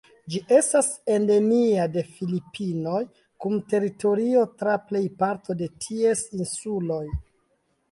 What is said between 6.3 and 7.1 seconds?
insuloj.